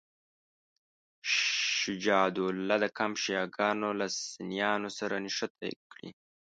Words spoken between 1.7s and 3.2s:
شجاع الدوله د کمپ